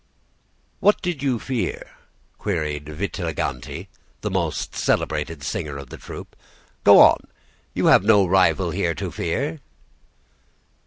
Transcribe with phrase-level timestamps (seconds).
[0.79, 1.91] "'What do you fear?'
[2.39, 3.87] queried Vitagliani,
[4.21, 6.35] the most celebrated singer in the troupe.
[6.83, 7.27] 'Go on,
[7.75, 9.59] you have no rival here to fear.